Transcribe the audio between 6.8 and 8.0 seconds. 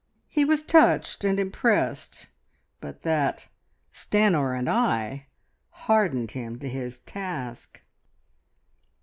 task.